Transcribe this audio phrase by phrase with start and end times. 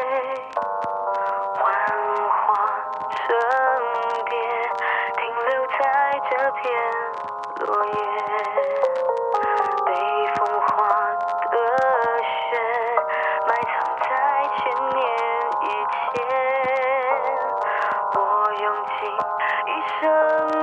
[0.00, 0.06] 会
[1.54, 1.62] 幻
[2.30, 2.38] 化
[3.10, 3.20] 成
[4.24, 4.32] 蝶
[5.18, 5.80] 停留在
[6.30, 6.62] 这片
[7.66, 7.92] 落叶
[9.84, 9.88] 被
[10.36, 10.68] 风化
[11.50, 11.54] 的
[12.22, 12.56] 雪
[13.46, 13.72] 埋藏
[14.08, 14.10] 在
[14.56, 14.98] 千年
[15.62, 16.02] 以前
[18.14, 18.18] 我
[18.54, 18.98] 用尽
[19.66, 19.68] 一
[20.00, 20.02] 生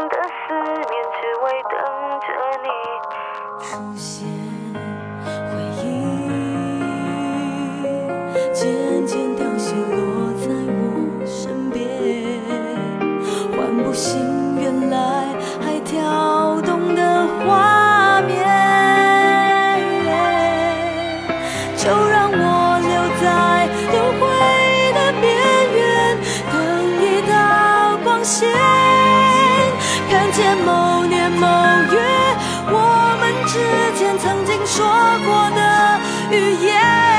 [0.10, 1.76] 的思念只为等
[2.22, 2.28] 着
[2.64, 2.68] 你。
[3.62, 4.47] 出现。
[21.78, 22.92] 就让我留
[23.22, 23.26] 在
[23.92, 24.24] 轮回
[24.94, 25.26] 的边
[25.76, 26.18] 缘，
[26.52, 26.56] 等
[27.02, 27.34] 一道
[28.04, 28.50] 光线，
[30.10, 31.48] 看见某年某
[31.92, 31.96] 月
[32.70, 33.54] 我们之
[33.98, 34.86] 间曾经说
[35.26, 35.62] 过的
[36.36, 37.17] 语言。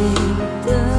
[0.00, 0.14] 你
[0.64, 0.89] 的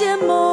[0.00, 0.49] Trên